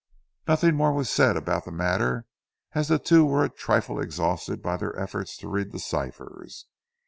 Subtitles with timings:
[0.47, 2.25] Nothing more was said about the matter,
[2.73, 6.65] as the two were a trifle exhausted by their efforts to read the ciphers.